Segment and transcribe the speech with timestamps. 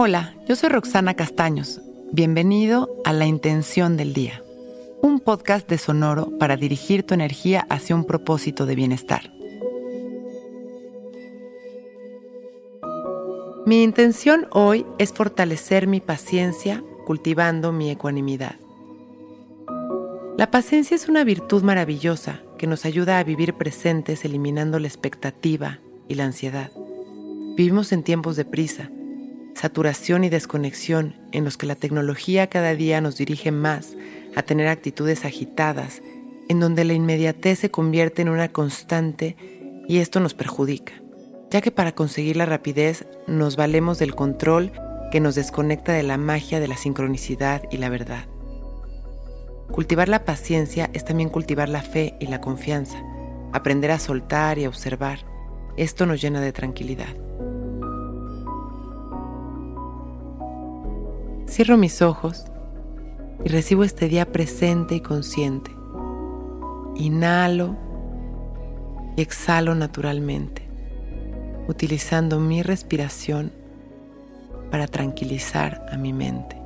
[0.00, 1.80] Hola, yo soy Roxana Castaños.
[2.12, 4.44] Bienvenido a La Intención del Día,
[5.02, 9.32] un podcast de Sonoro para dirigir tu energía hacia un propósito de bienestar.
[13.66, 18.54] Mi intención hoy es fortalecer mi paciencia cultivando mi ecuanimidad.
[20.36, 25.80] La paciencia es una virtud maravillosa que nos ayuda a vivir presentes eliminando la expectativa
[26.06, 26.70] y la ansiedad.
[27.56, 28.92] Vivimos en tiempos de prisa,
[29.58, 33.96] saturación y desconexión en los que la tecnología cada día nos dirige más
[34.36, 36.00] a tener actitudes agitadas,
[36.48, 39.36] en donde la inmediatez se convierte en una constante
[39.88, 40.92] y esto nos perjudica,
[41.50, 44.70] ya que para conseguir la rapidez nos valemos del control
[45.10, 48.26] que nos desconecta de la magia de la sincronicidad y la verdad.
[49.72, 53.02] Cultivar la paciencia es también cultivar la fe y la confianza,
[53.52, 55.18] aprender a soltar y a observar.
[55.76, 57.27] Esto nos llena de tranquilidad.
[61.48, 62.44] Cierro mis ojos
[63.42, 65.70] y recibo este día presente y consciente.
[66.94, 67.74] Inhalo
[69.16, 70.68] y exhalo naturalmente,
[71.66, 73.50] utilizando mi respiración
[74.70, 76.60] para tranquilizar a mi mente.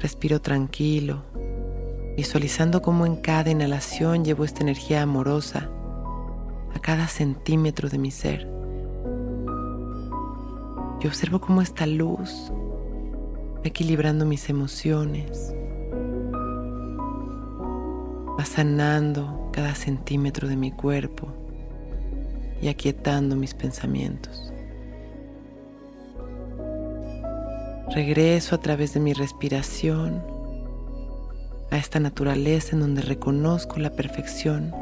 [0.00, 1.22] Respiro tranquilo,
[2.16, 5.70] visualizando cómo en cada inhalación llevo esta energía amorosa
[6.74, 8.61] a cada centímetro de mi ser.
[11.02, 12.52] Y observo cómo esta luz
[13.56, 15.52] va equilibrando mis emociones,
[18.38, 21.28] va sanando cada centímetro de mi cuerpo
[22.60, 24.52] y aquietando mis pensamientos.
[27.92, 30.22] Regreso a través de mi respiración
[31.72, 34.72] a esta naturaleza en donde reconozco la perfección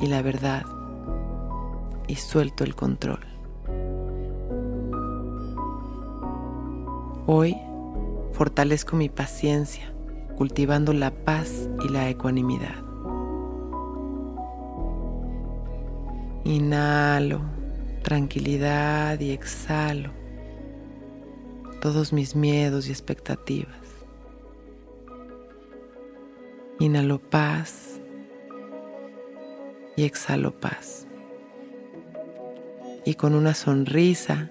[0.00, 0.62] y la verdad
[2.06, 3.35] y suelto el control.
[7.28, 7.56] Hoy
[8.34, 9.92] fortalezco mi paciencia
[10.36, 12.76] cultivando la paz y la ecuanimidad.
[16.44, 17.40] Inhalo
[18.04, 20.10] tranquilidad y exhalo
[21.80, 24.06] todos mis miedos y expectativas.
[26.78, 28.00] Inhalo paz
[29.96, 31.08] y exhalo paz.
[33.04, 34.50] Y con una sonrisa